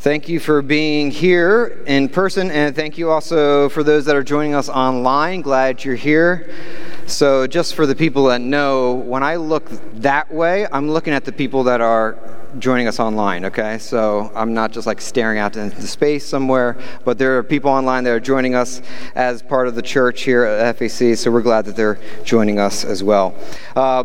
[0.00, 4.22] Thank you for being here in person, and thank you also for those that are
[4.22, 5.42] joining us online.
[5.42, 6.50] Glad you're here.
[7.04, 11.26] So, just for the people that know, when I look that way, I'm looking at
[11.26, 12.16] the people that are
[12.58, 13.76] joining us online, okay?
[13.76, 18.04] So, I'm not just like staring out into space somewhere, but there are people online
[18.04, 18.80] that are joining us
[19.14, 22.86] as part of the church here at FAC, so we're glad that they're joining us
[22.86, 23.34] as well.
[23.76, 24.04] Uh,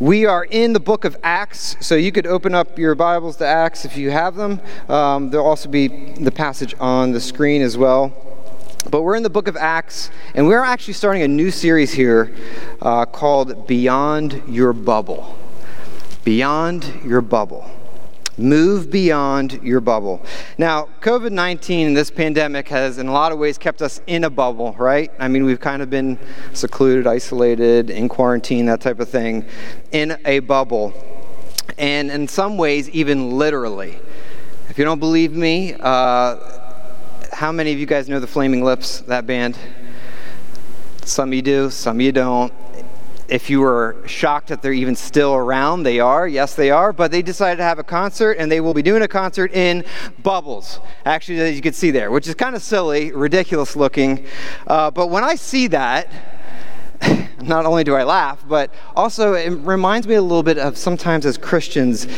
[0.00, 3.46] we are in the book of Acts, so you could open up your Bibles to
[3.46, 4.58] Acts if you have them.
[4.88, 8.08] Um, there'll also be the passage on the screen as well.
[8.90, 12.34] But we're in the book of Acts, and we're actually starting a new series here
[12.80, 15.38] uh, called Beyond Your Bubble.
[16.24, 17.70] Beyond Your Bubble.
[18.40, 20.24] Move beyond your bubble.
[20.56, 24.24] Now, COVID 19 and this pandemic has, in a lot of ways, kept us in
[24.24, 25.10] a bubble, right?
[25.18, 26.18] I mean, we've kind of been
[26.54, 29.44] secluded, isolated, in quarantine, that type of thing,
[29.92, 30.94] in a bubble.
[31.76, 33.98] And in some ways, even literally.
[34.70, 36.36] If you don't believe me, uh,
[37.32, 39.58] how many of you guys know the Flaming Lips, that band?
[41.04, 42.52] Some you do, some you don't
[43.30, 46.26] if you were shocked that they're even still around, they are.
[46.26, 46.92] Yes, they are.
[46.92, 49.84] But they decided to have a concert, and they will be doing a concert in
[50.22, 54.26] Bubbles, actually, as you can see there, which is kind of silly, ridiculous looking.
[54.66, 56.08] Uh, but when I see that,
[57.42, 61.24] not only do I laugh, but also it reminds me a little bit of sometimes
[61.24, 62.08] as Christians,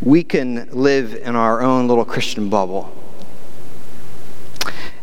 [0.00, 3.01] we can live in our own little Christian bubble.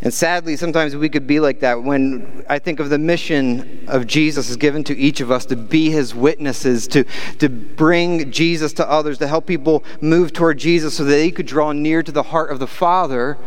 [0.01, 4.07] And sadly, sometimes we could be like that when I think of the mission of
[4.07, 7.03] Jesus is given to each of us to be his witnesses, to,
[7.39, 11.45] to bring Jesus to others, to help people move toward Jesus so that they could
[11.45, 13.37] draw near to the heart of the Father.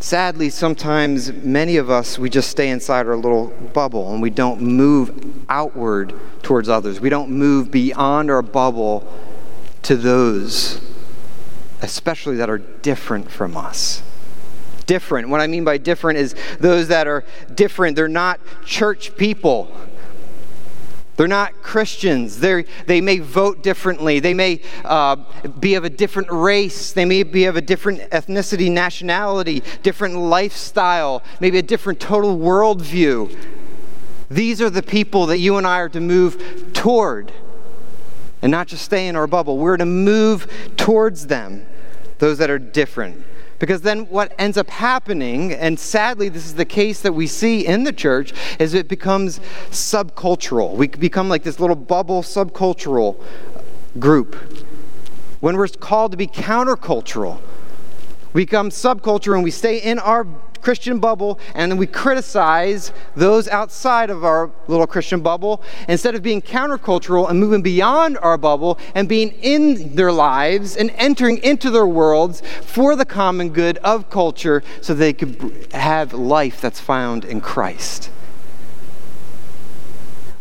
[0.00, 4.62] Sadly, sometimes many of us, we just stay inside our little bubble and we don't
[4.62, 6.98] move outward towards others.
[6.98, 9.06] We don't move beyond our bubble
[9.82, 10.80] to those,
[11.82, 14.02] especially that are different from us
[14.88, 15.28] different.
[15.28, 17.22] What I mean by different is those that are
[17.54, 17.94] different.
[17.94, 19.70] They're not church people.
[21.16, 22.38] They're not Christians.
[22.38, 24.18] they they may vote differently.
[24.18, 25.16] They may uh,
[25.60, 26.92] be of a different race.
[26.92, 33.36] They may be of a different ethnicity, nationality, different lifestyle, maybe a different total worldview.
[34.30, 37.32] These are the people that you and I are to move toward
[38.40, 39.58] and not just stay in our bubble.
[39.58, 40.46] We're to move
[40.76, 41.66] towards them,
[42.18, 43.24] those that are different.
[43.58, 47.66] Because then what ends up happening, and sadly this is the case that we see
[47.66, 50.74] in the church, is it becomes subcultural.
[50.74, 53.20] We become like this little bubble subcultural
[53.98, 54.36] group.
[55.40, 57.40] When we're called to be countercultural,
[58.32, 60.24] we become subculture and we stay in our
[60.60, 66.22] Christian bubble and then we criticize those outside of our little Christian bubble instead of
[66.22, 71.70] being countercultural and moving beyond our bubble and being in their lives and entering into
[71.70, 77.24] their worlds for the common good of culture so they could have life that's found
[77.24, 78.10] in Christ.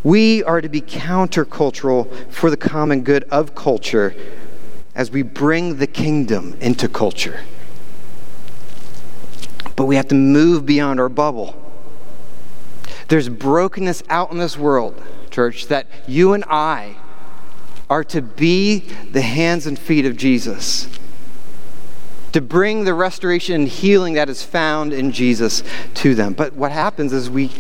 [0.04, 4.16] We are to be countercultural for the common good of culture
[4.96, 7.42] as we bring the kingdom into culture.
[9.78, 11.56] But we have to move beyond our bubble.
[13.08, 16.98] There's brokenness out in this world, church, that you and I
[17.90, 18.80] are to be
[19.12, 20.90] the hands and feet of Jesus.
[22.34, 25.64] To bring the restoration and healing that is found in Jesus
[25.94, 26.34] to them.
[26.34, 27.52] But what happens is we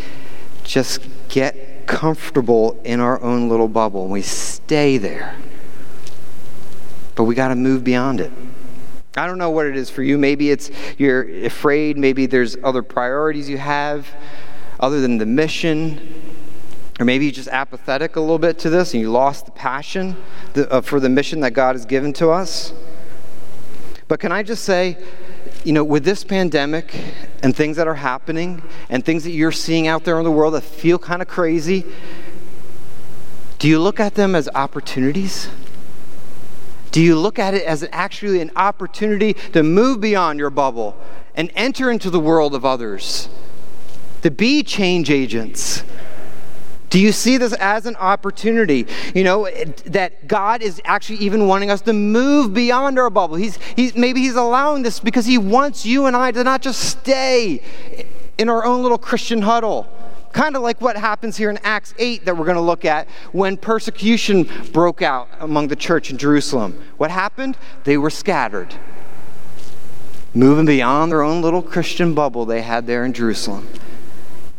[0.63, 0.99] just
[1.29, 5.35] get comfortable in our own little bubble and we stay there.
[7.15, 8.31] But we got to move beyond it.
[9.17, 10.17] I don't know what it is for you.
[10.17, 14.07] Maybe it's you're afraid, maybe there's other priorities you have
[14.79, 16.23] other than the mission.
[16.99, 20.15] Or maybe you're just apathetic a little bit to this and you lost the passion
[20.55, 22.73] uh, for the mission that God has given to us.
[24.07, 24.97] But can I just say,
[25.63, 26.95] you know, with this pandemic
[27.43, 30.53] and things that are happening and things that you're seeing out there in the world
[30.53, 31.85] that feel kind of crazy,
[33.59, 35.49] do you look at them as opportunities?
[36.97, 40.97] Do you look at it as actually an opportunity to move beyond your bubble
[41.35, 43.29] and enter into the world of others?
[44.23, 45.83] To be change agents?
[46.89, 48.87] Do you see this as an opportunity?
[49.13, 49.47] You know,
[49.85, 53.35] that God is actually even wanting us to move beyond our bubble.
[53.35, 56.79] He's, he's, maybe He's allowing this because He wants you and I to not just
[56.79, 57.61] stay
[58.39, 59.87] in our own little Christian huddle
[60.37, 63.07] Kind of like what happens here in Acts 8 that we're going to look at
[63.31, 66.79] when persecution broke out among the church in Jerusalem.
[66.97, 67.57] What happened?
[67.85, 68.75] They were scattered,
[70.35, 73.67] moving beyond their own little Christian bubble they had there in Jerusalem.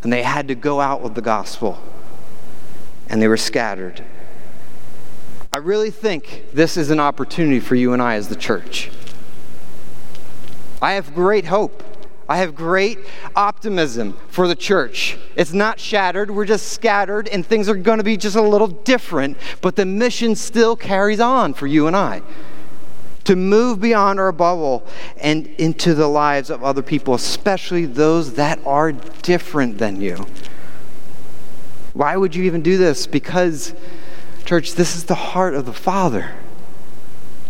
[0.02, 1.78] And they had to go out with the gospel,
[3.08, 4.02] and they were scattered.
[5.52, 8.90] I really think this is an opportunity for you and I as the church.
[10.82, 11.84] I have great hope.
[12.28, 12.98] I have great
[13.34, 15.16] optimism for the church.
[15.34, 18.66] It's not shattered, we're just scattered, and things are going to be just a little
[18.66, 22.20] different, but the mission still carries on for you and I.
[23.24, 24.86] To move beyond our bubble
[25.16, 30.26] and into the lives of other people, especially those that are different than you.
[31.94, 33.06] Why would you even do this?
[33.06, 33.74] Because,
[34.44, 36.36] church, this is the heart of the Father.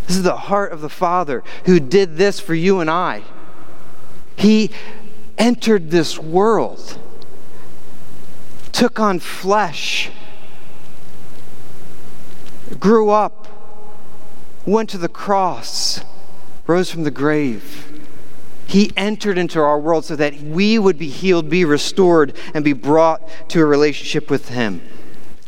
[0.06, 3.22] This is the heart of the Father who did this for you and I.
[4.38, 4.70] He
[5.36, 6.96] entered this world,
[8.70, 10.12] took on flesh,
[12.78, 13.48] grew up,
[14.64, 16.02] went to the cross,
[16.68, 18.00] rose from the grave.
[18.68, 22.74] He entered into our world so that we would be healed, be restored, and be
[22.74, 24.82] brought to a relationship with Him.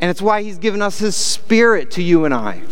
[0.01, 2.63] And it's why He's given us His Spirit to you and I,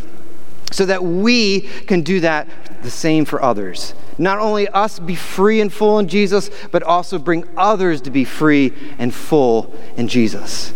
[0.70, 2.48] so that we can do that
[2.82, 3.94] the same for others.
[4.18, 8.24] Not only us be free and full in Jesus, but also bring others to be
[8.24, 10.72] free and full in Jesus.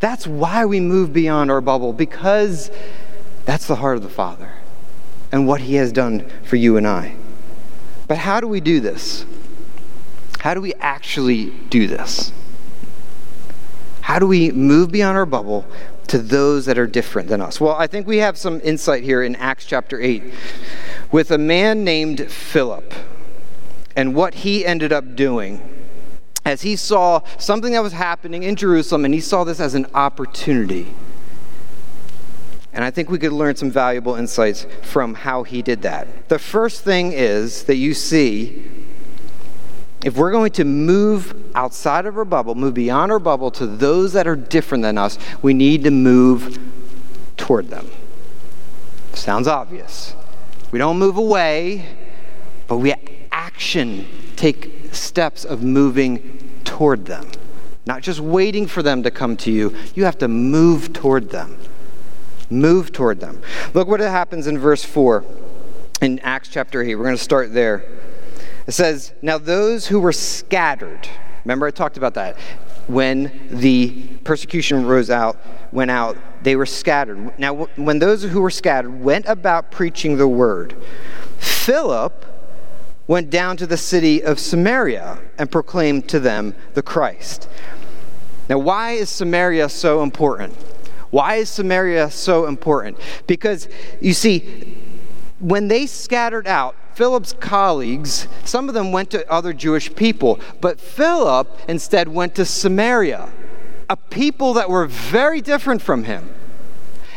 [0.00, 2.70] That's why we move beyond our bubble, because
[3.44, 4.52] that's the heart of the Father
[5.32, 7.16] and what He has done for you and I.
[8.08, 9.24] But how do we do this?
[10.40, 12.32] How do we actually do this?
[14.00, 15.64] How do we move beyond our bubble
[16.08, 17.60] to those that are different than us?
[17.60, 20.22] Well, I think we have some insight here in Acts chapter 8
[21.12, 22.92] with a man named Philip
[23.96, 25.60] and what he ended up doing
[26.44, 29.86] as he saw something that was happening in Jerusalem and he saw this as an
[29.94, 30.94] opportunity.
[32.72, 36.28] And I think we could learn some valuable insights from how he did that.
[36.28, 38.79] The first thing is that you see
[40.04, 44.12] if we're going to move outside of our bubble, move beyond our bubble to those
[44.14, 46.58] that are different than us, we need to move
[47.36, 47.90] toward them.
[49.12, 50.14] Sounds obvious.
[50.70, 51.86] We don't move away,
[52.66, 52.94] but we
[53.32, 54.06] action
[54.36, 57.30] take steps of moving toward them.
[57.84, 61.58] Not just waiting for them to come to you, you have to move toward them.
[62.48, 63.42] Move toward them.
[63.74, 65.24] Look what happens in verse 4
[66.00, 66.94] in Acts chapter 8.
[66.94, 67.99] We're going to start there.
[68.70, 71.08] It says, Now those who were scattered,
[71.44, 72.36] remember I talked about that.
[72.86, 73.90] When the
[74.22, 75.38] persecution rose out,
[75.72, 77.36] went out, they were scattered.
[77.36, 80.76] Now, when those who were scattered went about preaching the word,
[81.38, 82.24] Philip
[83.08, 87.48] went down to the city of Samaria and proclaimed to them the Christ.
[88.48, 90.54] Now, why is Samaria so important?
[91.10, 92.98] Why is Samaria so important?
[93.26, 93.68] Because
[94.00, 94.78] you see,
[95.40, 100.80] when they scattered out, Philip's colleagues, some of them went to other Jewish people, but
[100.80, 103.30] Philip instead went to Samaria
[103.90, 106.32] a people that were very different from him.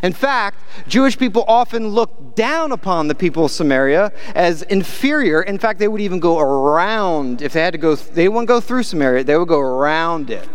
[0.02, 5.44] In fact, Jewish people often looked down upon the people of Samaria as inferior.
[5.44, 8.60] In fact, they would even go around, if they had to go, they wouldn't go
[8.60, 10.50] through Samaria, they would go around it.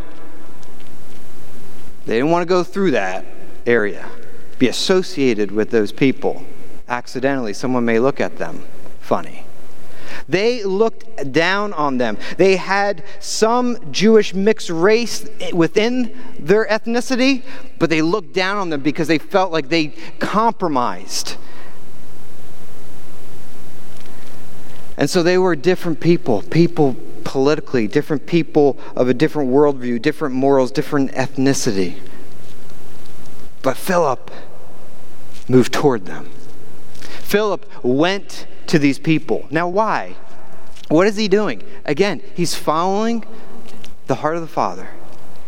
[2.04, 3.24] They didn't want to go through that
[3.64, 4.10] area,
[4.58, 6.44] be associated with those people.
[6.88, 8.64] Accidentally, someone may look at them
[9.08, 9.42] funny.
[10.28, 12.18] They looked down on them.
[12.36, 17.42] They had some Jewish mixed race within their ethnicity,
[17.78, 19.88] but they looked down on them because they felt like they
[20.18, 21.36] compromised.
[24.98, 30.34] And so they were different people, people politically, different people of a different worldview, different
[30.34, 31.98] morals, different ethnicity.
[33.62, 34.30] But Philip
[35.48, 36.28] moved toward them.
[37.28, 39.46] Philip went to these people.
[39.50, 40.16] Now, why?
[40.88, 41.62] What is he doing?
[41.84, 43.22] Again, he's following
[44.06, 44.88] the heart of the Father.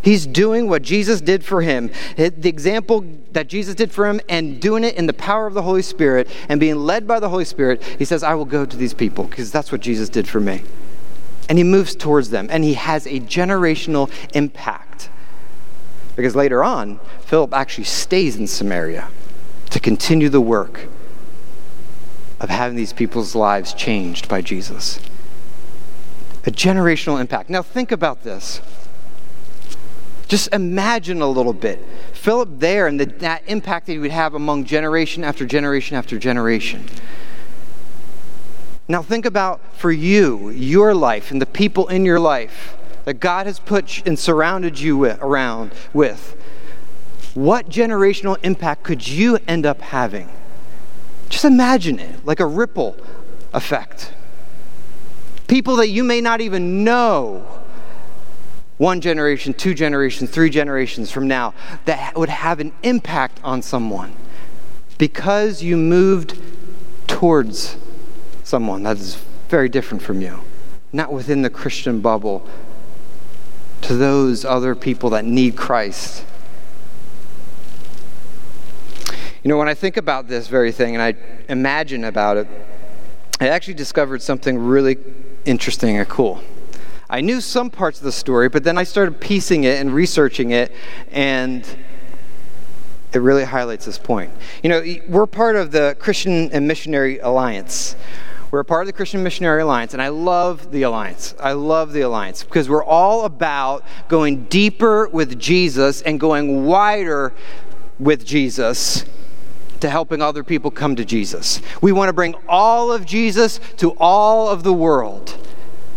[0.02, 4.60] He's doing what Jesus did for him, the example that Jesus did for him, and
[4.60, 7.46] doing it in the power of the Holy Spirit and being led by the Holy
[7.46, 7.82] Spirit.
[7.82, 10.62] He says, I will go to these people because that's what Jesus did for me.
[11.48, 15.08] And he moves towards them, and he has a generational impact.
[16.14, 19.08] Because later on, Philip actually stays in Samaria
[19.70, 20.88] to continue the work
[22.40, 24.98] of having these people's lives changed by Jesus.
[26.46, 27.50] A generational impact.
[27.50, 28.62] Now, think about this.
[30.26, 31.84] Just imagine a little bit.
[32.12, 36.18] Philip there and the, that impact that he would have among generation after generation after
[36.18, 36.86] generation.
[38.88, 43.46] Now, think about for you, your life, and the people in your life that God
[43.46, 46.36] has put and surrounded you with, around with.
[47.34, 50.28] What generational impact could you end up having?
[51.30, 52.96] Just imagine it like a ripple
[53.54, 54.12] effect.
[55.46, 57.46] People that you may not even know
[58.76, 64.14] one generation, two generations, three generations from now that would have an impact on someone
[64.98, 66.38] because you moved
[67.06, 67.76] towards
[68.42, 69.16] someone that is
[69.48, 70.40] very different from you,
[70.92, 72.48] not within the Christian bubble,
[73.82, 76.24] to those other people that need Christ.
[79.42, 81.14] You know, when I think about this very thing and I
[81.48, 82.46] imagine about it,
[83.40, 84.98] I actually discovered something really
[85.46, 86.42] interesting and cool.
[87.08, 90.50] I knew some parts of the story, but then I started piecing it and researching
[90.50, 90.72] it,
[91.10, 91.66] and
[93.14, 94.30] it really highlights this point.
[94.62, 97.96] You know, we're part of the Christian and Missionary Alliance.
[98.50, 101.34] We're a part of the Christian Missionary Alliance, and I love the Alliance.
[101.40, 107.32] I love the Alliance because we're all about going deeper with Jesus and going wider
[107.98, 109.06] with Jesus
[109.80, 111.60] to helping other people come to Jesus.
[111.80, 115.36] We want to bring all of Jesus to all of the world.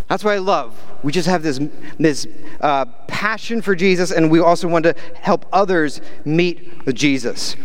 [0.08, 0.80] That's what I love.
[1.04, 1.60] We just have this,
[2.00, 2.28] this
[2.62, 7.56] uh, passion for Jesus, and we also want to help others meet with Jesus.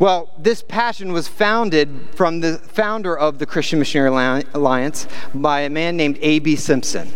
[0.00, 5.70] Well, this passion was founded from the founder of the Christian Missionary Alliance by a
[5.70, 6.56] man named A.B.
[6.56, 7.12] Simpson.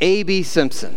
[0.00, 0.42] A.B.
[0.42, 0.96] Simpson.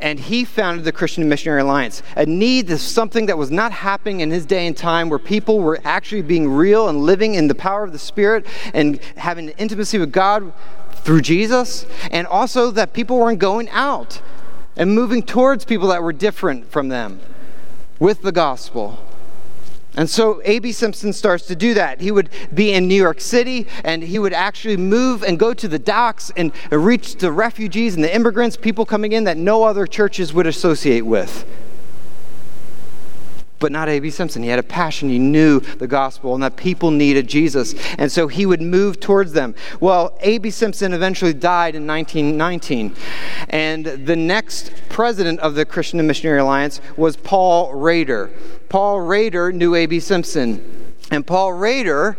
[0.00, 2.02] And he founded the Christian Missionary Alliance.
[2.16, 5.60] A need is something that was not happening in his day and time where people
[5.60, 9.98] were actually being real and living in the power of the Spirit and having intimacy
[9.98, 10.52] with God
[10.92, 14.20] through Jesus, and also that people weren't going out
[14.76, 17.20] and moving towards people that were different from them
[17.98, 18.98] with the gospel.
[19.96, 20.72] And so A.B.
[20.72, 22.00] Simpson starts to do that.
[22.00, 25.66] He would be in New York City and he would actually move and go to
[25.66, 29.86] the docks and reach the refugees and the immigrants, people coming in that no other
[29.86, 31.44] churches would associate with
[33.60, 34.10] but not A.B.
[34.10, 34.42] Simpson.
[34.42, 35.08] He had a passion.
[35.08, 37.74] He knew the gospel and that people needed Jesus.
[37.98, 39.54] And so he would move towards them.
[39.78, 40.50] Well, A.B.
[40.50, 42.96] Simpson eventually died in 1919.
[43.50, 48.32] And the next president of the Christian and Missionary Alliance was Paul Rader.
[48.68, 50.00] Paul Rader knew A.B.
[50.00, 50.94] Simpson.
[51.10, 52.16] And Paul Rader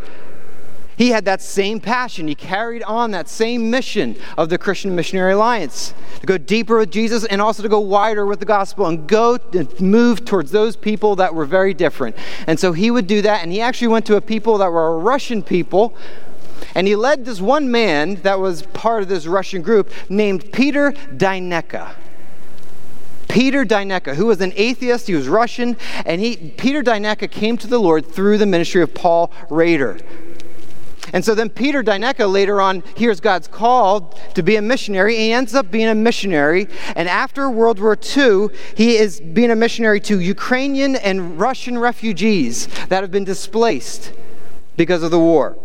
[1.02, 2.28] he had that same passion.
[2.28, 6.92] He carried on that same mission of the Christian Missionary Alliance to go deeper with
[6.92, 10.76] Jesus and also to go wider with the gospel and go and move towards those
[10.76, 12.16] people that were very different.
[12.46, 14.90] And so he would do that, and he actually went to a people that were
[14.90, 15.96] a Russian people.
[16.76, 20.92] And he led this one man that was part of this Russian group named Peter
[20.92, 21.96] Deyneka.
[23.28, 27.66] Peter Deyneka, who was an atheist, he was Russian, and he, Peter Deyneka came to
[27.66, 29.98] the Lord through the ministry of Paul Rader.
[31.14, 35.16] And so then Peter Deyneka later on hears God's call to be a missionary.
[35.16, 36.68] He ends up being a missionary.
[36.96, 42.68] And after World War II, he is being a missionary to Ukrainian and Russian refugees
[42.88, 44.14] that have been displaced
[44.78, 45.58] because of the war.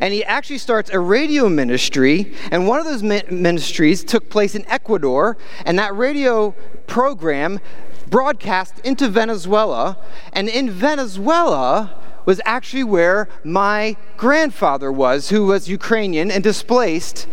[0.00, 4.64] And he actually starts a radio ministry, and one of those ministries took place in
[4.68, 6.52] Ecuador, and that radio
[6.86, 7.60] program
[8.08, 9.98] broadcast into Venezuela.
[10.32, 17.26] And in Venezuela, was actually where my grandfather was, who was Ukrainian and displaced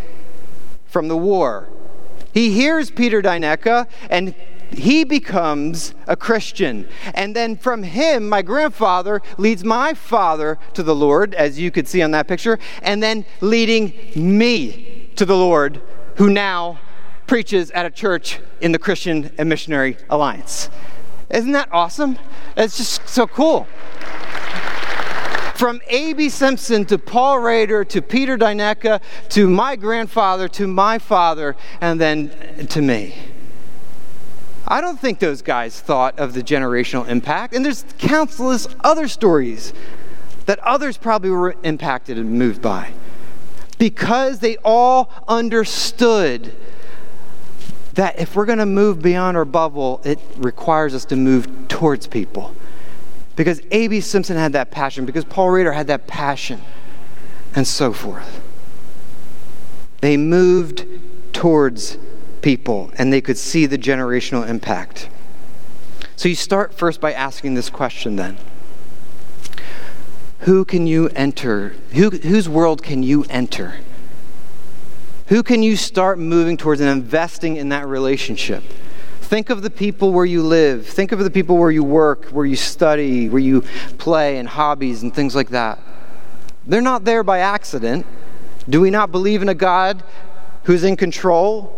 [0.86, 1.70] from the war.
[2.34, 4.36] He hears Peter Deyneka and
[4.72, 6.88] he becomes a Christian.
[7.14, 11.88] And then from him, my grandfather leads my father to the Lord, as you could
[11.88, 15.82] see on that picture, and then leading me to the Lord,
[16.16, 16.80] who now
[17.28, 20.70] preaches at a church in the Christian and Missionary Alliance.
[21.30, 22.18] Isn't that awesome?
[22.58, 23.68] It's just so cool.
[25.62, 26.30] From A.B.
[26.30, 29.00] Simpson to Paul Rader to Peter Deyneka
[29.30, 33.14] to my grandfather to my father and then to me.
[34.68, 37.54] I don't think those guys thought of the generational impact.
[37.54, 39.72] And there's countless other stories
[40.48, 42.94] that others probably were impacted and moved by
[43.78, 46.56] because they all understood
[47.94, 52.08] that if we're going to move beyond our bubble, it requires us to move towards
[52.08, 52.56] people.
[53.42, 54.02] Because A.B.
[54.02, 56.62] Simpson had that passion, because Paul Rader had that passion,
[57.56, 58.40] and so forth.
[60.02, 60.86] They moved
[61.34, 61.98] towards
[62.44, 65.10] people and they could see the generational impact.
[66.16, 68.38] So you start first by asking this question then
[70.42, 71.74] Who can you enter?
[71.94, 73.78] Who, whose world can you enter?
[75.30, 78.64] Who can you start moving towards and investing in that relationship?
[79.32, 80.86] Think of the people where you live.
[80.86, 83.62] Think of the people where you work, where you study, where you
[83.98, 85.80] play, and hobbies and things like that.
[86.68, 88.06] They're not there by accident.
[88.68, 90.04] Do we not believe in a God
[90.66, 91.72] who's in control,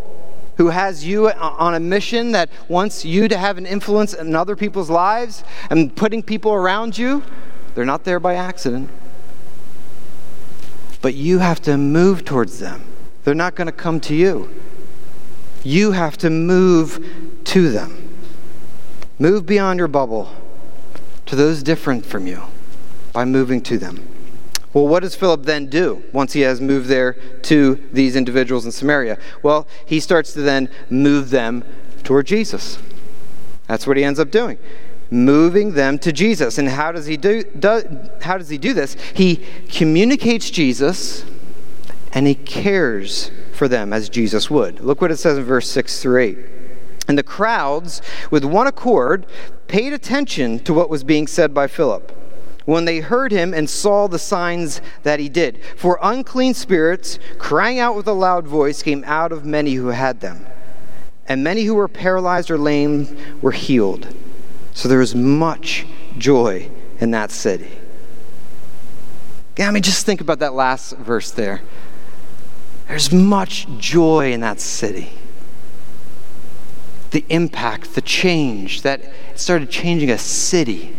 [0.57, 4.55] who has you on a mission that wants you to have an influence in other
[4.55, 7.22] people's lives and putting people around you?
[7.75, 8.89] They're not there by accident.
[11.03, 12.83] But you have to move towards them.
[13.25, 14.50] They're not going to come to you.
[15.63, 18.10] You have to move to them.
[19.20, 20.29] Move beyond your bubble
[21.25, 22.43] to those different from you
[23.13, 24.08] by moving to them.
[24.74, 28.72] Well, what does Philip then do once he has moved there to these individuals in
[28.72, 29.20] Samaria?
[29.43, 31.63] Well, he starts to then move them
[32.03, 32.79] toward Jesus.
[33.67, 34.58] That's what he ends up doing.
[35.12, 36.58] Moving them to Jesus.
[36.58, 38.98] And how does he do, do how does he do this?
[39.13, 41.24] He communicates Jesus
[42.12, 44.79] and he cares for them as Jesus would.
[44.79, 46.38] Look what it says in verse 6 through 8.
[47.07, 49.25] And the crowds, with one accord,
[49.67, 52.12] paid attention to what was being said by Philip
[52.65, 55.60] when they heard him and saw the signs that he did.
[55.75, 60.22] For unclean spirits, crying out with a loud voice, came out of many who had
[60.22, 60.45] them.
[61.27, 64.13] And many who were paralyzed or lame were healed.
[64.74, 65.86] So there was much
[66.17, 66.69] joy
[67.00, 67.72] in that city.
[69.60, 71.62] I mean, just think about that last verse there.
[72.93, 75.09] There's much joy in that city.
[77.09, 80.95] The impact, the change that started changing a city.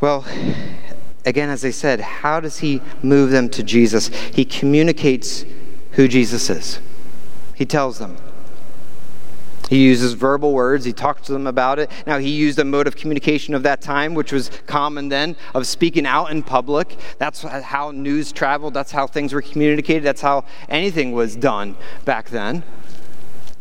[0.00, 0.24] Well,
[1.26, 4.06] again, as I said, how does he move them to Jesus?
[4.32, 5.44] He communicates
[5.94, 6.78] who Jesus is,
[7.56, 8.16] he tells them.
[9.70, 10.84] He uses verbal words.
[10.84, 11.90] He talks to them about it.
[12.06, 15.66] Now, he used a mode of communication of that time, which was common then, of
[15.66, 16.98] speaking out in public.
[17.18, 18.74] That's how news traveled.
[18.74, 20.04] That's how things were communicated.
[20.04, 22.62] That's how anything was done back then.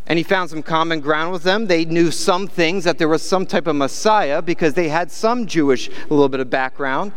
[0.05, 1.67] And he found some common ground with them.
[1.67, 5.47] They knew some things, that there was some type of Messiah, because they had some
[5.47, 7.13] Jewish, a little bit of background.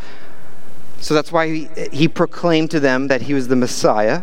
[1.00, 4.23] So that's why he, he proclaimed to them that he was the Messiah.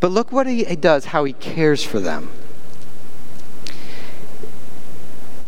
[0.00, 2.30] But look what he does, how he cares for them.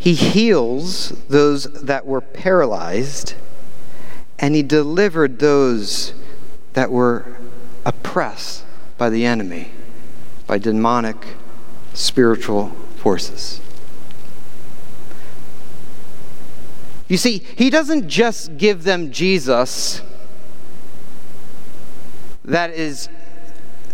[0.02, 3.34] He heals those that were paralyzed,
[4.36, 6.12] and he delivered those
[6.72, 7.36] that were
[7.86, 8.64] oppressed
[8.98, 9.70] by the enemy,
[10.48, 11.36] by demonic
[11.94, 13.60] spiritual forces.
[17.06, 20.02] You see, he doesn't just give them Jesus
[22.44, 23.08] that is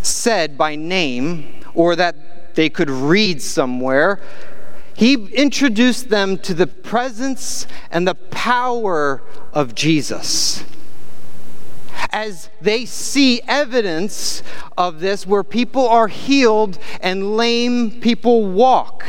[0.00, 4.20] said by name or that they could read somewhere.
[4.98, 10.64] He introduced them to the presence and the power of Jesus
[12.10, 14.42] as they see evidence
[14.76, 19.04] of this where people are healed and lame people walk.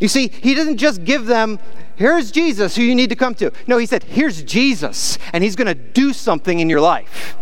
[0.00, 1.60] You see, he doesn't just give them,
[1.94, 3.52] here's Jesus who you need to come to.
[3.68, 7.36] No, he said, here's Jesus, and he's going to do something in your life.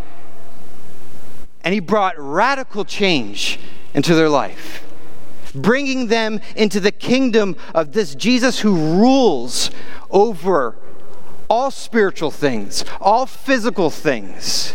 [1.65, 3.59] And he brought radical change
[3.95, 4.85] into their life,
[5.55, 9.71] bringing them into the kingdom of this Jesus who rules
[10.11, 10.77] over
[11.49, 14.75] all spiritual things, all physical things.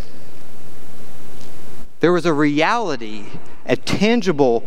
[2.00, 3.26] There was a reality,
[3.66, 4.66] a tangible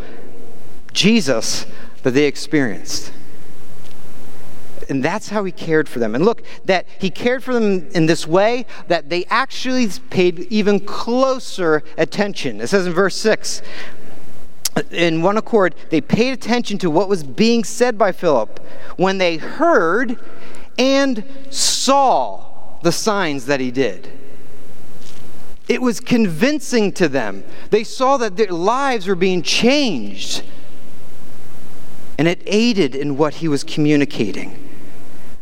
[0.92, 1.66] Jesus
[2.02, 3.12] that they experienced.
[4.88, 6.14] And that's how he cared for them.
[6.14, 10.80] And look, that he cared for them in this way that they actually paid even
[10.80, 12.60] closer attention.
[12.60, 13.62] It says in verse 6
[14.90, 18.58] in one accord, they paid attention to what was being said by Philip
[18.96, 20.18] when they heard
[20.78, 24.10] and saw the signs that he did.
[25.68, 27.42] It was convincing to them.
[27.70, 30.44] They saw that their lives were being changed.
[32.18, 34.65] And it aided in what he was communicating.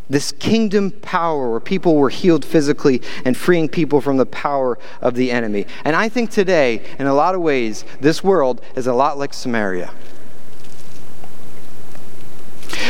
[0.09, 5.14] This kingdom power where people were healed physically and freeing people from the power of
[5.14, 5.67] the enemy.
[5.85, 9.33] And I think today, in a lot of ways, this world is a lot like
[9.33, 9.93] Samaria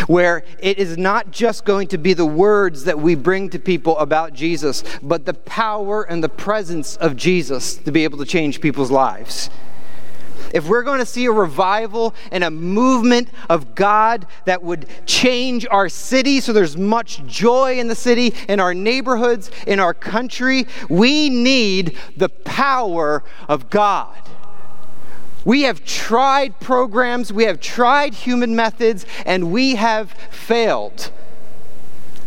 [0.07, 3.97] where it is not just going to be the words that we bring to people
[3.99, 8.61] about Jesus, but the power and the presence of Jesus to be able to change
[8.61, 9.51] people's lives.
[10.55, 15.67] If we're going to see a revival and a movement of God that would change
[15.69, 20.69] our city so there's much joy in the city, in our neighborhoods, in our country,
[20.89, 24.17] we need the power of God.
[25.45, 31.11] We have tried programs, we have tried human methods, and we have failed.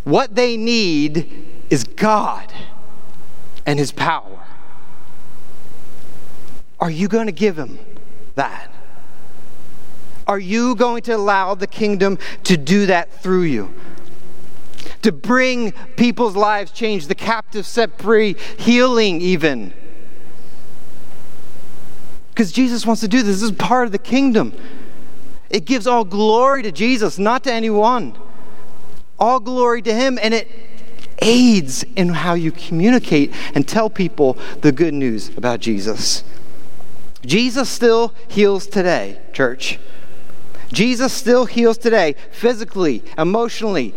[0.03, 2.51] What they need is God
[3.65, 4.43] and His power.
[6.77, 7.79] Are you going to give Him
[8.38, 8.71] that?
[10.26, 13.73] Are you going to allow the kingdom to do that through you?
[15.04, 19.73] To bring people's lives changed, the captive set free, healing even
[22.38, 23.38] because Jesus wants to do this.
[23.38, 24.54] This is part of the kingdom.
[25.50, 28.15] It gives all glory to Jesus, not to anyone.
[29.17, 30.47] All glory to Him, and it
[31.19, 36.23] aids in how you communicate and tell people the good news about Jesus.
[37.25, 39.80] Jesus still heals today, church.
[40.71, 43.93] Jesus still heals today, physically, emotionally.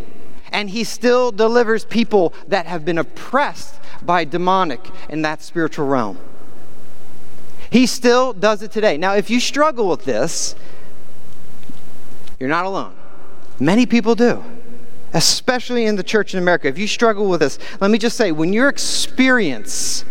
[0.52, 6.18] And he still delivers people that have been oppressed by demonic in that spiritual realm.
[7.70, 8.96] He still does it today.
[8.96, 10.56] Now, if you struggle with this,
[12.40, 12.94] you're not alone.
[13.60, 14.42] Many people do,
[15.12, 16.66] especially in the church in America.
[16.66, 20.04] If you struggle with this, let me just say when your experience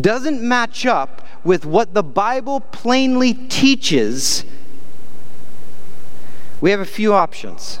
[0.00, 4.44] doesn't match up with what the Bible plainly teaches,
[6.60, 7.80] we have a few options.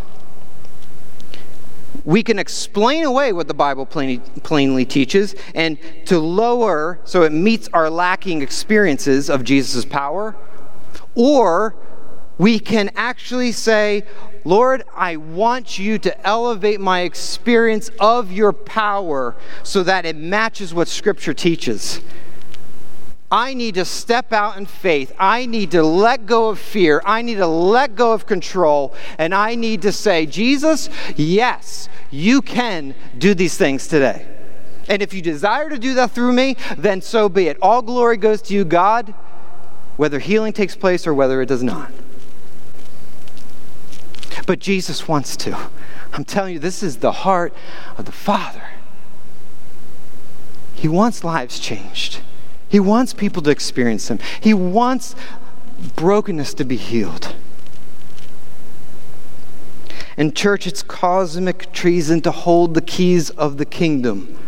[2.04, 7.32] We can explain away what the Bible plainly, plainly teaches and to lower so it
[7.32, 10.34] meets our lacking experiences of Jesus' power,
[11.14, 11.74] or
[12.38, 14.04] we can actually say,
[14.44, 20.72] Lord, I want you to elevate my experience of your power so that it matches
[20.72, 22.00] what Scripture teaches.
[23.30, 25.12] I need to step out in faith.
[25.18, 27.02] I need to let go of fear.
[27.04, 28.94] I need to let go of control.
[29.18, 34.26] And I need to say, Jesus, yes, you can do these things today.
[34.88, 37.58] And if you desire to do that through me, then so be it.
[37.60, 39.12] All glory goes to you, God,
[39.98, 41.92] whether healing takes place or whether it does not.
[44.48, 45.54] But Jesus wants to.
[46.10, 47.52] I'm telling you, this is the heart
[47.98, 48.62] of the Father.
[50.72, 52.22] He wants lives changed.
[52.66, 54.18] He wants people to experience Him.
[54.40, 55.14] He wants
[55.96, 57.36] brokenness to be healed.
[60.16, 64.38] In church, it's cosmic treason to hold the keys of the kingdom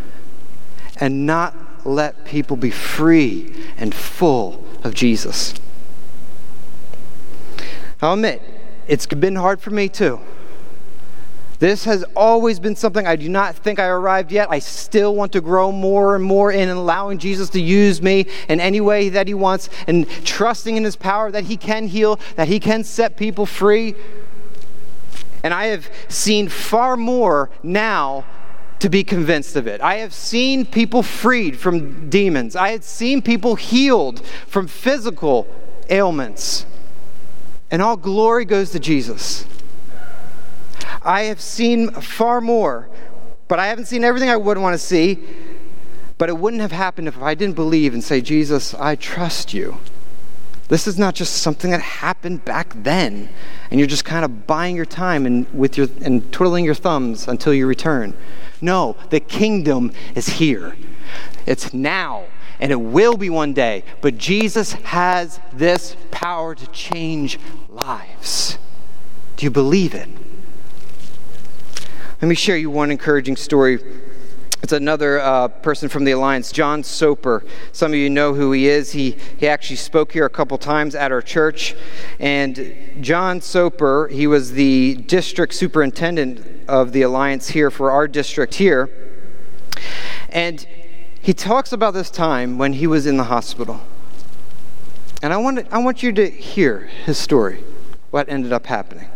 [0.96, 5.52] and not let people be free and full of Jesus.
[8.00, 8.40] I'll admit,
[8.90, 10.20] it's been hard for me too.
[11.60, 14.50] This has always been something I do not think I arrived yet.
[14.50, 18.58] I still want to grow more and more in allowing Jesus to use me in
[18.58, 22.48] any way that He wants and trusting in His power that He can heal, that
[22.48, 23.94] He can set people free.
[25.44, 28.24] And I have seen far more now
[28.80, 29.80] to be convinced of it.
[29.82, 35.46] I have seen people freed from demons, I have seen people healed from physical
[35.90, 36.66] ailments.
[37.70, 39.44] And all glory goes to Jesus.
[41.02, 42.88] I have seen far more,
[43.48, 45.18] but I haven't seen everything I would want to see.
[46.18, 49.78] But it wouldn't have happened if I didn't believe and say, Jesus, I trust you.
[50.68, 53.28] This is not just something that happened back then,
[53.70, 57.26] and you're just kind of buying your time and, with your, and twiddling your thumbs
[57.26, 58.14] until you return.
[58.60, 60.76] No, the kingdom is here.
[61.46, 62.26] It's now,
[62.60, 63.84] and it will be one day.
[64.00, 68.58] But Jesus has this power to change lives.
[69.36, 70.08] Do you believe it?
[72.20, 73.80] Let me share you one encouraging story.
[74.62, 77.42] It's another uh, person from the Alliance, John Soper.
[77.72, 78.92] Some of you know who he is.
[78.92, 81.74] He, he actually spoke here a couple times at our church.
[82.18, 88.56] And John Soper, he was the district superintendent of the Alliance here for our district
[88.56, 88.90] here.
[90.28, 90.66] And
[91.22, 93.80] he talks about this time when he was in the hospital.
[95.22, 97.62] And I want, to, I want you to hear his story,
[98.10, 99.08] what ended up happening.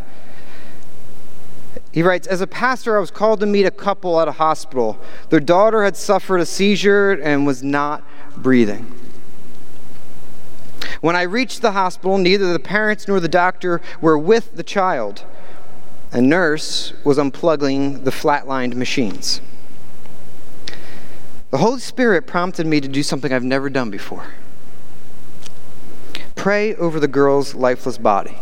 [1.92, 4.98] He writes As a pastor, I was called to meet a couple at a hospital.
[5.30, 8.04] Their daughter had suffered a seizure and was not
[8.36, 8.92] breathing.
[11.00, 15.24] When I reached the hospital, neither the parents nor the doctor were with the child.
[16.12, 19.40] A nurse was unplugging the flatlined machines.
[21.54, 24.26] The Holy Spirit prompted me to do something I've never done before
[26.34, 28.36] pray over the girl's lifeless body.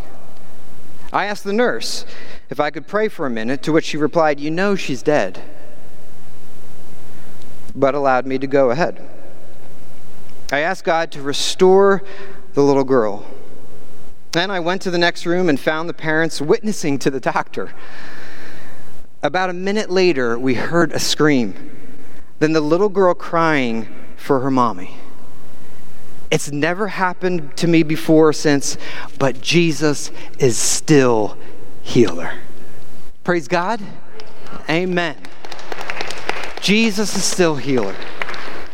[1.13, 2.07] I asked the nurse,
[2.49, 5.43] if I could pray for a minute, to which she replied, You know she's dead,
[7.75, 9.07] but allowed me to go ahead.
[10.51, 12.03] I asked God to restore
[12.55, 13.27] the little girl.
[14.31, 17.75] Then I went to the next room and found the parents witnessing to the doctor.
[19.23, 21.82] About a minute later, we heard a scream.
[22.43, 24.97] Then the little girl crying for her mommy.
[26.29, 28.77] It's never happened to me before or since,
[29.17, 31.39] but Jesus is still
[31.83, 32.35] healer.
[33.23, 33.81] Praise God.
[34.69, 35.17] Amen.
[36.61, 37.95] Jesus is still healer.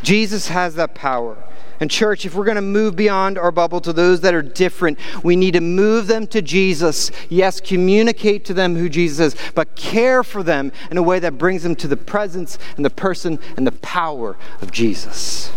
[0.02, 1.37] Jesus has that power.
[1.81, 4.99] And, church, if we're going to move beyond our bubble to those that are different,
[5.23, 7.11] we need to move them to Jesus.
[7.29, 11.38] Yes, communicate to them who Jesus is, but care for them in a way that
[11.38, 15.53] brings them to the presence and the person and the power of Jesus.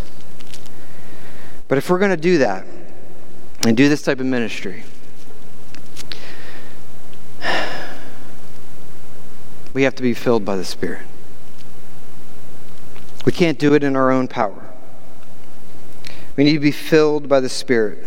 [1.67, 2.65] But if we're going to do that
[3.65, 4.83] and do this type of ministry,
[9.73, 11.05] we have to be filled by the Spirit.
[13.25, 14.70] We can't do it in our own power.
[16.35, 18.03] We need to be filled by the Spirit.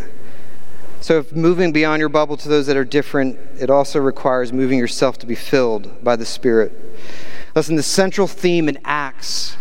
[1.01, 4.79] So, if moving beyond your bubble to those that are different, it also requires moving
[4.79, 6.73] yourself to be filled by the Spirit.
[7.55, 9.59] Listen, the central theme in Acts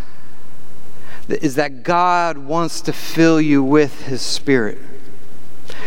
[1.28, 4.78] is that God wants to fill you with His Spirit.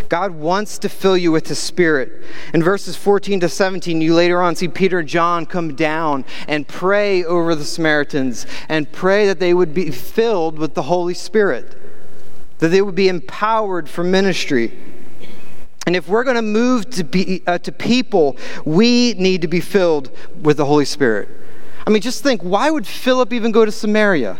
[0.09, 2.23] God wants to fill you with His Spirit.
[2.53, 6.67] In verses 14 to 17, you later on see Peter and John come down and
[6.67, 11.75] pray over the Samaritans and pray that they would be filled with the Holy Spirit,
[12.59, 14.77] that they would be empowered for ministry.
[15.85, 19.61] And if we're going to move to, be, uh, to people, we need to be
[19.61, 21.29] filled with the Holy Spirit.
[21.85, 24.37] I mean, just think why would Philip even go to Samaria?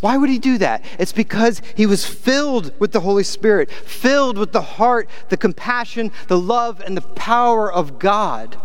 [0.00, 0.82] Why would he do that?
[0.98, 6.10] It's because he was filled with the Holy Spirit, filled with the heart, the compassion,
[6.28, 8.56] the love, and the power of God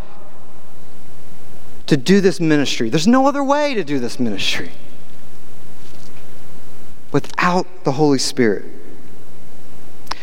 [1.86, 2.88] to do this ministry.
[2.88, 4.72] There's no other way to do this ministry
[7.16, 8.62] without the Holy Spirit.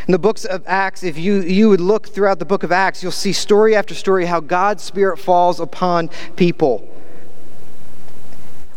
[0.07, 3.01] In the books of Acts, if you, you would look throughout the book of Acts,
[3.01, 6.87] you'll see story after story how God's Spirit falls upon people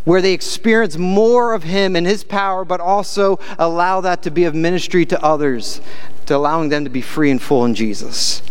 [0.03, 4.45] where they experience more of Him and His power, but also allow that to be
[4.45, 5.79] of ministry to others,
[6.25, 8.41] to allowing them to be free and full in Jesus.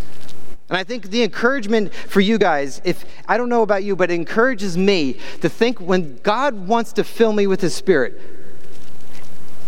[0.68, 4.12] And I think the encouragement for you guys, if I don't know about you, but
[4.12, 8.35] it encourages me to think when God wants to fill me with His Spirit,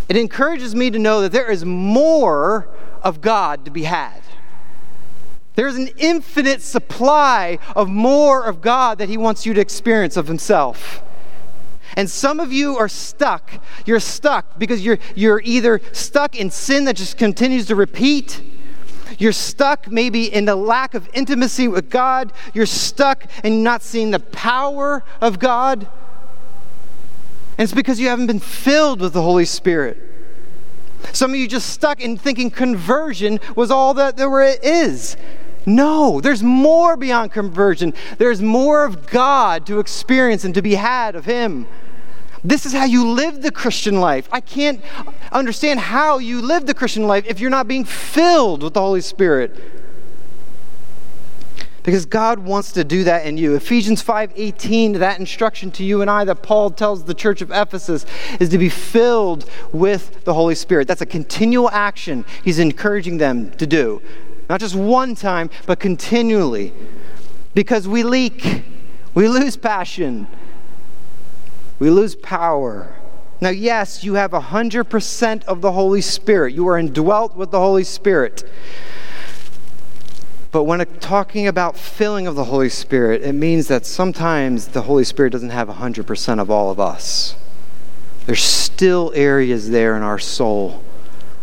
[0.08, 2.68] it encourages me to know that there is more
[3.02, 4.22] of God to be had.
[5.54, 10.28] There's an infinite supply of more of God that He wants you to experience of
[10.28, 11.02] Himself.
[11.96, 13.50] And some of you are stuck.
[13.84, 18.40] You're stuck because you're, you're either stuck in sin that just continues to repeat.
[19.18, 22.32] You're stuck maybe in the lack of intimacy with God.
[22.54, 25.88] You're stuck in not seeing the power of God.
[27.58, 29.98] And it's because you haven't been filled with the Holy Spirit.
[31.12, 35.16] Some of you just stuck in thinking conversion was all that there is.
[35.66, 37.94] No, there's more beyond conversion.
[38.16, 41.66] There's more of God to experience and to be had of Him.
[42.44, 44.28] This is how you live the Christian life.
[44.30, 44.80] I can't
[45.32, 49.00] understand how you live the Christian life if you're not being filled with the Holy
[49.00, 49.77] Spirit.
[51.88, 53.54] Because God wants to do that in you.
[53.54, 58.04] Ephesians 5:18, that instruction to you and I that Paul tells the church of Ephesus
[58.38, 60.86] is to be filled with the Holy Spirit.
[60.86, 64.02] That's a continual action he's encouraging them to do.
[64.50, 66.74] Not just one time, but continually.
[67.54, 68.64] Because we leak,
[69.14, 70.26] we lose passion,
[71.78, 72.96] we lose power.
[73.40, 76.52] Now, yes, you have 100% of the Holy Spirit.
[76.52, 78.44] You are indwelt with the Holy Spirit.
[80.50, 85.04] But when talking about filling of the Holy Spirit, it means that sometimes the Holy
[85.04, 87.36] Spirit doesn't have 100% of all of us.
[88.26, 90.82] There's still areas there in our soul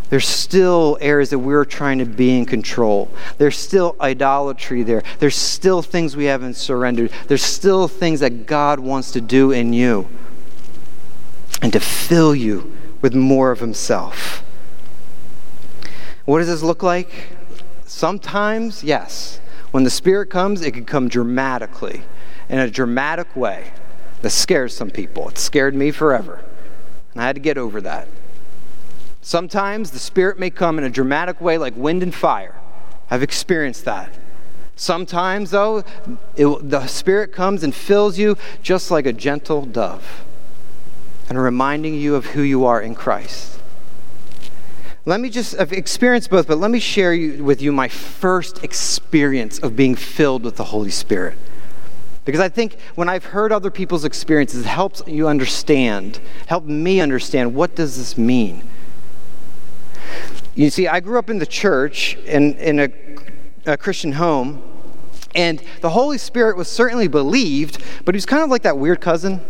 [0.09, 3.09] there's still areas that we're trying to be in control.
[3.37, 5.03] There's still idolatry there.
[5.19, 7.11] There's still things we haven't surrendered.
[7.27, 10.07] There's still things that God wants to do in you
[11.61, 14.43] and to fill you with more of Himself.
[16.25, 17.34] What does this look like?
[17.85, 19.39] Sometimes, yes.
[19.71, 22.03] When the Spirit comes, it can come dramatically,
[22.49, 23.71] in a dramatic way
[24.21, 25.29] that scares some people.
[25.29, 26.43] It scared me forever.
[27.13, 28.07] And I had to get over that.
[29.21, 32.55] Sometimes the Spirit may come in a dramatic way, like wind and fire.
[33.09, 34.17] I've experienced that.
[34.75, 35.83] Sometimes, though,
[36.35, 40.25] it, the Spirit comes and fills you just like a gentle dove
[41.29, 43.59] and reminding you of who you are in Christ.
[45.07, 48.63] Let me just, I've experienced both, but let me share you, with you my first
[48.63, 51.37] experience of being filled with the Holy Spirit.
[52.25, 56.99] Because I think when I've heard other people's experiences, it helps you understand, help me
[56.99, 58.67] understand what does this mean?
[60.55, 62.89] You see, I grew up in the church in, in a,
[63.67, 64.63] a Christian home,
[65.35, 69.01] and the Holy Spirit was certainly believed, but he was kind of like that weird
[69.01, 69.41] cousin.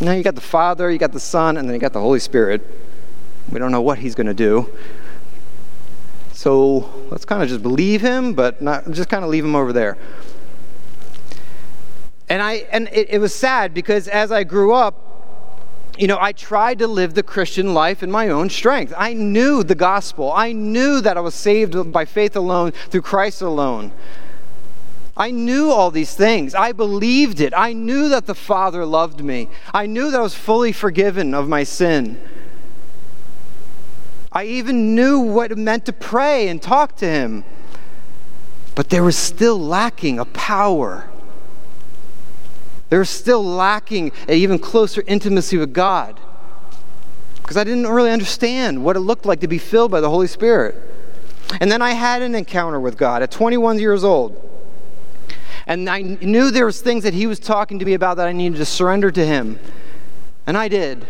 [0.00, 2.18] You you got the Father, you got the Son, and then you got the Holy
[2.18, 2.66] Spirit.
[3.50, 4.70] We don't know what he's going to do.
[6.32, 9.72] So let's kind of just believe him, but not just kind of leave him over
[9.72, 9.96] there.
[12.28, 15.12] And I and it, it was sad because as I grew up,
[15.98, 18.94] you know, I tried to live the Christian life in my own strength.
[18.96, 20.32] I knew the gospel.
[20.32, 23.92] I knew that I was saved by faith alone, through Christ alone.
[25.14, 26.54] I knew all these things.
[26.54, 27.52] I believed it.
[27.54, 29.48] I knew that the Father loved me.
[29.74, 32.18] I knew that I was fully forgiven of my sin.
[34.32, 37.44] I even knew what it meant to pray and talk to Him.
[38.74, 41.10] But there was still lacking a power
[42.92, 46.20] There was still lacking an even closer intimacy with God
[47.36, 50.26] because I didn't really understand what it looked like to be filled by the Holy
[50.26, 50.76] Spirit.
[51.58, 54.36] And then I had an encounter with God at 21 years old.
[55.66, 58.32] And I knew there was things that he was talking to me about that I
[58.32, 59.58] needed to surrender to him.
[60.46, 61.06] And I did.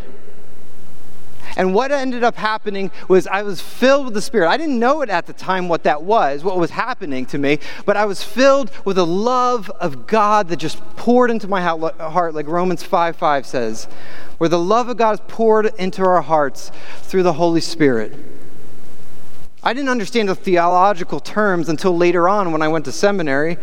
[1.56, 4.48] And what ended up happening was I was filled with the Spirit.
[4.48, 7.58] I didn't know it at the time what that was, what was happening to me,
[7.84, 12.34] but I was filled with a love of God that just poured into my heart,
[12.34, 13.84] like Romans 5 5 says,
[14.38, 18.14] where the love of God is poured into our hearts through the Holy Spirit.
[19.62, 23.58] I didn't understand the theological terms until later on when I went to seminary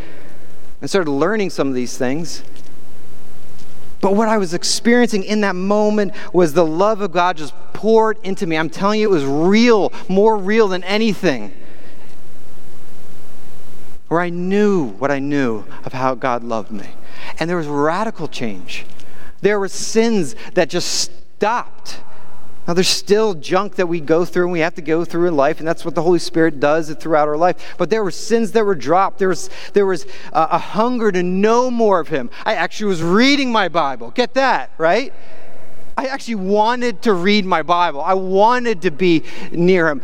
[0.79, 2.41] and started learning some of these things.
[4.01, 8.17] But what I was experiencing in that moment was the love of God just poured
[8.23, 8.57] into me.
[8.57, 11.53] I'm telling you, it was real, more real than anything.
[14.07, 16.87] Where I knew what I knew of how God loved me.
[17.39, 18.85] And there was radical change.
[19.41, 22.01] There were sins that just stopped
[22.69, 25.35] now, there's still junk that we go through and we have to go through in
[25.35, 27.73] life, and that's what the Holy Spirit does throughout our life.
[27.79, 29.17] But there were sins that were dropped.
[29.17, 32.29] There was, there was a, a hunger to know more of Him.
[32.45, 34.11] I actually was reading my Bible.
[34.11, 35.11] Get that, right?
[35.97, 38.01] I actually wanted to read my Bible.
[38.01, 40.03] I wanted to be near Him.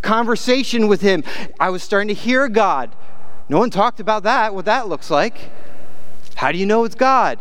[0.00, 1.24] Conversation with Him.
[1.58, 2.94] I was starting to hear God.
[3.48, 5.50] No one talked about that, what that looks like.
[6.36, 7.40] How do you know it's God?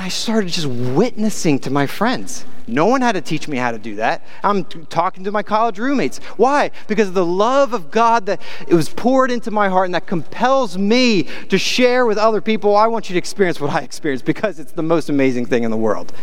[0.00, 2.46] And I started just witnessing to my friends.
[2.66, 4.24] No one had to teach me how to do that.
[4.42, 6.20] I'm talking to my college roommates.
[6.38, 6.70] Why?
[6.88, 10.06] Because of the love of God that it was poured into my heart and that
[10.06, 12.76] compels me to share with other people.
[12.76, 15.70] I want you to experience what I experienced because it's the most amazing thing in
[15.70, 16.14] the world.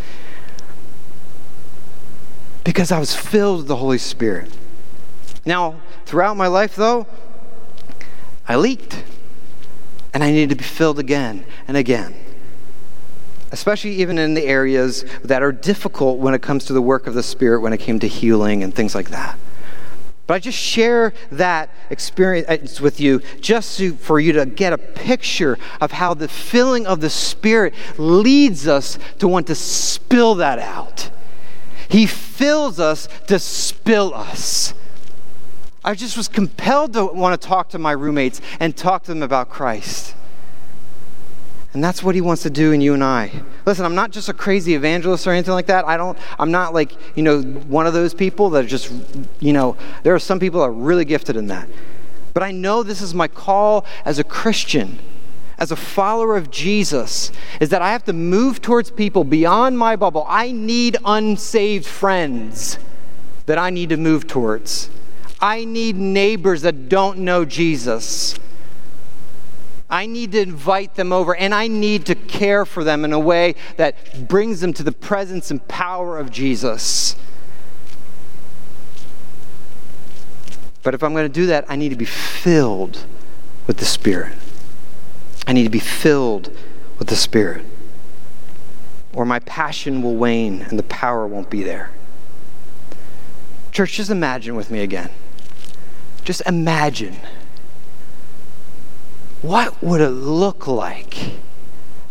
[2.63, 4.57] Because I was filled with the Holy Spirit.
[5.45, 7.05] Now, throughout my life, though,
[8.47, 9.03] I leaked.
[10.15, 12.15] And I needed to be filled again and again
[13.51, 17.13] especially even in the areas that are difficult when it comes to the work of
[17.13, 19.37] the Spirit, when it came to healing and things like that.
[20.27, 24.77] But I just share that experience with you just to, for you to get a
[24.77, 30.59] picture of how the filling of the Spirit leads us to want to spill that
[30.59, 31.09] out.
[31.87, 34.73] He fills us to spill us.
[35.85, 39.23] I just was compelled to want to talk to my roommates and talk to them
[39.23, 40.16] about Christ.
[41.77, 43.31] And that's what he wants to do in you and I.
[43.67, 45.85] Listen, I'm not just a crazy evangelist or anything like that.
[45.85, 48.91] I don't I'm not like, you know, one of those people that are just,
[49.39, 51.69] you know, there are some people that are really gifted in that.
[52.33, 54.97] But I know this is my call as a Christian,
[55.59, 59.95] as a follower of Jesus, is that I have to move towards people beyond my
[59.95, 60.25] bubble.
[60.27, 62.79] I need unsaved friends
[63.45, 64.89] that I need to move towards.
[65.39, 68.35] I need neighbors that don't know Jesus.
[69.89, 73.19] I need to invite them over and I need to care for them in a
[73.19, 77.15] way that brings them to the presence and power of Jesus.
[80.83, 83.05] But if I'm going to do that, I need to be filled
[83.65, 84.33] with the Spirit.
[85.45, 86.51] I need to be filled
[86.99, 87.65] with the Spirit.
[89.13, 91.91] Or my passion will wane and the power won't be there.
[93.71, 95.09] Church, just imagine with me again.
[96.23, 97.17] Just imagine
[99.41, 101.33] what would it look like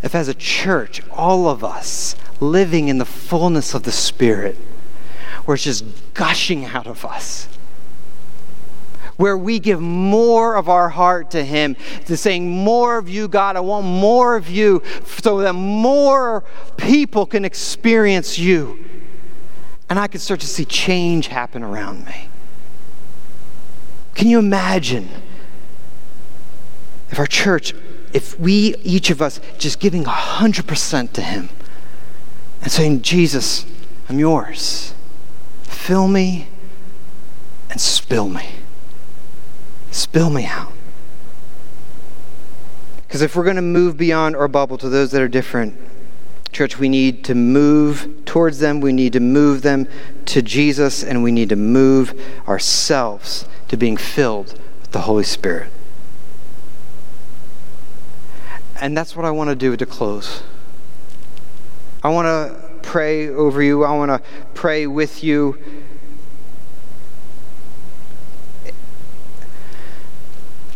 [0.02, 4.56] if, as a church, all of us living in the fullness of the Spirit,
[5.44, 5.84] where it's just
[6.14, 7.48] gushing out of us?
[9.16, 13.56] Where we give more of our heart to Him, to saying, More of you, God,
[13.56, 16.44] I want more of you, so that more
[16.76, 18.78] people can experience you.
[19.88, 22.28] And I can start to see change happen around me.
[24.14, 25.08] Can you imagine?
[27.16, 27.72] If our church,
[28.12, 31.48] if we, each of us, just giving 100% to Him
[32.60, 33.64] and saying, Jesus,
[34.10, 34.92] I'm yours.
[35.62, 36.48] Fill me
[37.70, 38.56] and spill me.
[39.90, 40.72] Spill me out.
[43.06, 45.74] Because if we're going to move beyond our bubble to those that are different,
[46.52, 48.82] church, we need to move towards them.
[48.82, 49.88] We need to move them
[50.26, 52.12] to Jesus, and we need to move
[52.46, 55.72] ourselves to being filled with the Holy Spirit.
[58.80, 60.42] And that's what I want to do to close.
[62.02, 65.58] I want to pray over you, I want to pray with you.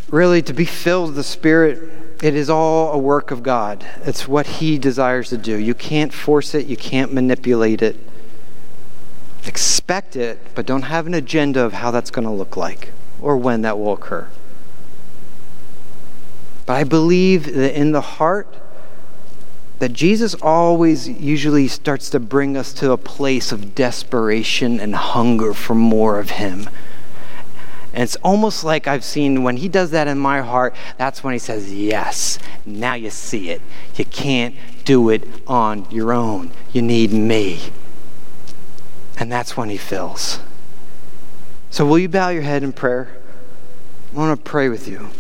[0.08, 1.88] Really, to be filled with the Spirit,
[2.20, 3.86] it is all a work of God.
[4.04, 5.56] It's what He desires to do.
[5.56, 7.96] You can't force it, you can't manipulate it.
[9.46, 13.36] Expect it, but don't have an agenda of how that's going to look like or
[13.36, 14.28] when that will occur.
[16.70, 18.46] But I believe that in the heart,
[19.80, 25.52] that Jesus always usually starts to bring us to a place of desperation and hunger
[25.52, 26.70] for more of Him
[27.92, 31.32] And it's almost like I've seen when he does that in my heart, that's when
[31.32, 33.62] he says, Yes, now you see it.
[33.96, 34.54] You can't
[34.84, 36.52] do it on your own.
[36.72, 37.58] You need me.
[39.18, 40.38] And that's when he fills.
[41.70, 43.08] So, will you bow your head in prayer?
[44.12, 45.10] I want to pray with you.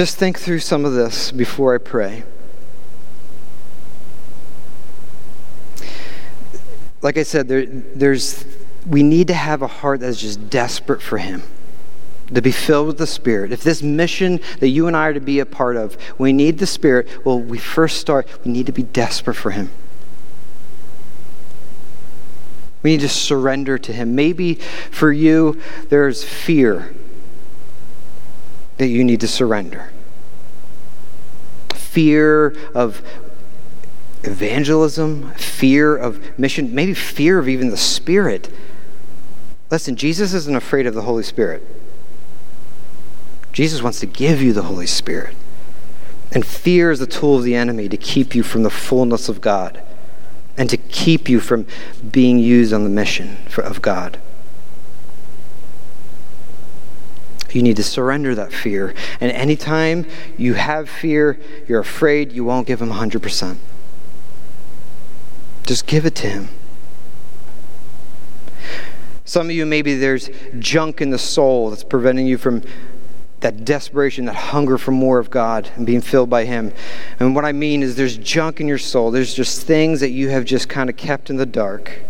[0.00, 2.22] Just think through some of this before I pray.
[7.02, 8.46] Like I said, there, there's,
[8.86, 11.42] we need to have a heart that's just desperate for Him,
[12.32, 13.52] to be filled with the Spirit.
[13.52, 16.56] If this mission that you and I are to be a part of, we need
[16.56, 19.68] the Spirit, well, we first start, we need to be desperate for Him.
[22.82, 24.14] We need to surrender to Him.
[24.14, 26.94] Maybe for you, there's fear
[28.80, 29.92] that you need to surrender.
[31.74, 33.02] Fear of
[34.22, 38.50] evangelism, fear of mission, maybe fear of even the Spirit.
[39.70, 41.62] Listen, Jesus isn't afraid of the Holy Spirit.
[43.52, 45.36] Jesus wants to give you the Holy Spirit.
[46.32, 49.42] And fear is the tool of the enemy to keep you from the fullness of
[49.42, 49.82] God
[50.56, 51.66] and to keep you from
[52.10, 54.18] being used on the mission for, of God.
[57.52, 58.94] You need to surrender that fear.
[59.20, 63.56] And anytime you have fear, you're afraid, you won't give Him 100%.
[65.66, 66.48] Just give it to Him.
[69.24, 70.28] Some of you, maybe there's
[70.58, 72.62] junk in the soul that's preventing you from
[73.40, 76.72] that desperation, that hunger for more of God and being filled by Him.
[77.18, 79.10] And what I mean is there's junk in your soul.
[79.10, 82.02] There's just things that you have just kind of kept in the dark.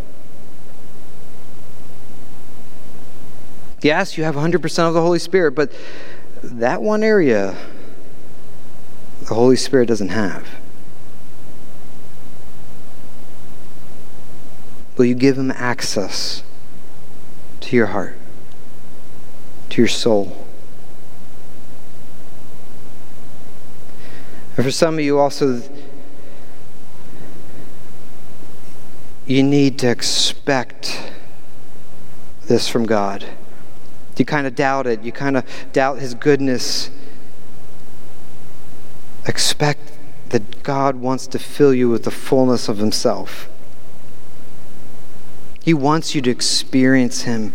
[3.82, 5.72] Yes, you have 100% of the Holy Spirit, but
[6.42, 7.56] that one area
[9.30, 10.46] the Holy Spirit doesn't have.
[14.96, 16.42] Will you give him access
[17.60, 18.16] to your heart,
[19.70, 20.46] to your soul?
[24.56, 25.62] And for some of you also,
[29.26, 31.12] you need to expect
[32.46, 33.24] this from God.
[34.20, 35.02] You kind of doubt it.
[35.02, 36.90] You kind of doubt His goodness.
[39.24, 39.92] Expect
[40.28, 43.48] that God wants to fill you with the fullness of Himself.
[45.64, 47.54] He wants you to experience Him,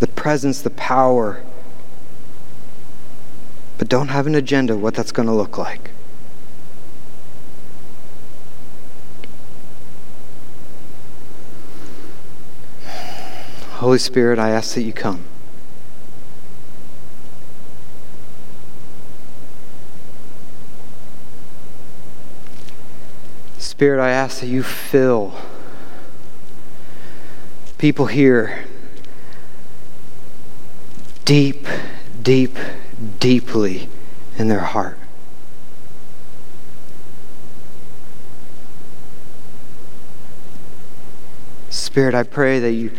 [0.00, 1.44] the presence, the power.
[3.76, 5.90] But don't have an agenda what that's going to look like.
[13.72, 15.26] Holy Spirit, I ask that you come.
[23.74, 25.34] Spirit, I ask that you fill
[27.76, 28.66] people here.
[31.24, 31.66] Deep,
[32.22, 32.56] deep,
[33.18, 33.88] deeply
[34.38, 34.96] in their heart.
[41.68, 42.92] Spirit, I pray that you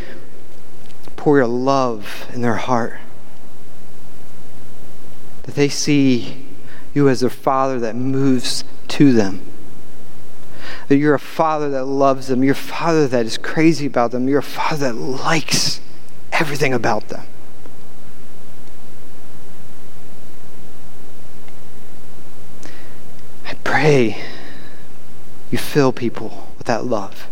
[1.15, 2.99] pour your love in their heart,
[5.43, 6.45] that they see
[6.93, 9.39] you as their Father that moves to them
[10.88, 12.43] that you're a father that loves them.
[12.43, 14.27] You're a father that is crazy about them.
[14.27, 15.81] You're a father that likes
[16.31, 17.25] everything about them.
[23.45, 24.23] I pray
[25.51, 27.29] you fill people with that love.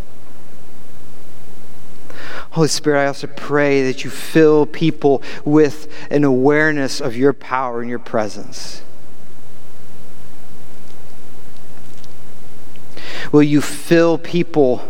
[2.52, 7.82] Holy Spirit, I also pray that you fill people with an awareness of your power
[7.82, 8.84] and your presence.
[13.34, 14.88] Will you fill people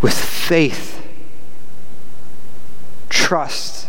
[0.00, 1.04] with faith,
[3.08, 3.88] trust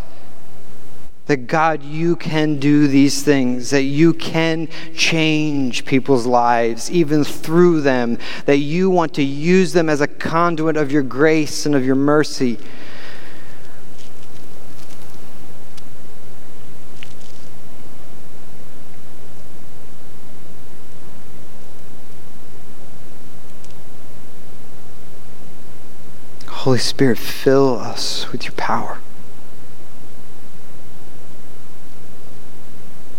[1.27, 7.81] that God, you can do these things, that you can change people's lives, even through
[7.81, 11.85] them, that you want to use them as a conduit of your grace and of
[11.85, 12.57] your mercy.
[26.67, 28.99] Holy Spirit, fill us with your power.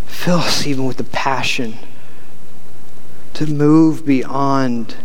[0.04, 1.78] Fill us even with the passion
[3.32, 4.96] to move beyond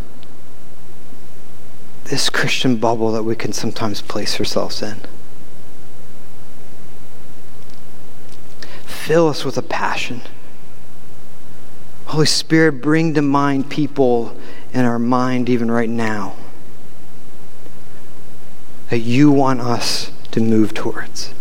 [2.10, 5.00] this Christian bubble that we can sometimes place ourselves in.
[8.84, 10.20] Fill us with a passion
[12.08, 14.36] Holy Spirit, bring to mind people
[14.74, 16.36] in our mind even right now
[18.90, 21.32] that you want us to move towards.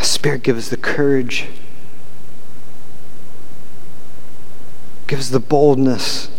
[0.00, 1.48] Spirit, give us the courage.
[5.06, 6.30] Give us the boldness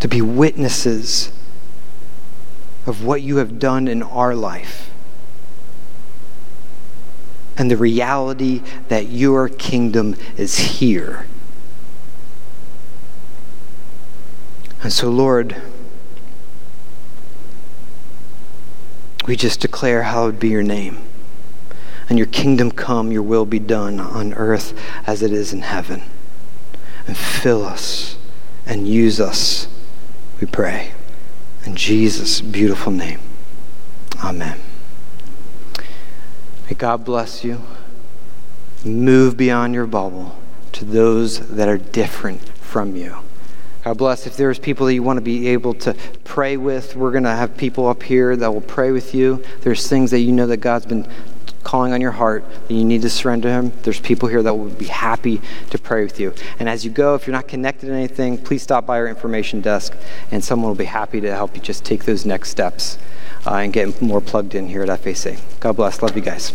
[0.00, 1.32] to be witnesses
[2.86, 4.90] of what you have done in our life
[7.56, 11.26] and the reality that your kingdom is here.
[14.84, 15.56] And so, Lord,
[19.26, 20.98] we just declare, Hallowed be your name.
[22.10, 26.02] And your kingdom come, your will be done on earth as it is in heaven.
[27.06, 28.18] And fill us
[28.66, 29.68] and use us,
[30.38, 30.92] we pray.
[31.64, 33.20] In Jesus' beautiful name.
[34.22, 34.60] Amen.
[36.68, 37.62] May God bless you.
[38.84, 40.36] Move beyond your bubble
[40.72, 43.23] to those that are different from you.
[43.84, 44.26] God bless.
[44.26, 47.30] If there's people that you want to be able to pray with, we're going to
[47.30, 49.44] have people up here that will pray with you.
[49.60, 51.06] There's things that you know that God's been
[51.64, 54.68] calling on your heart that you need to surrender Him, there's people here that will
[54.68, 56.32] be happy to pray with you.
[56.58, 59.60] And as you go, if you're not connected to anything, please stop by our information
[59.60, 59.96] desk
[60.30, 62.98] and someone will be happy to help you just take those next steps
[63.46, 65.38] uh, and get more plugged in here at FAC.
[65.58, 66.02] God bless.
[66.02, 66.52] Love you guys.